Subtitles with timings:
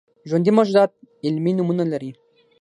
[0.29, 0.91] ژوندي موجودات
[1.25, 2.11] علمي نومونه لري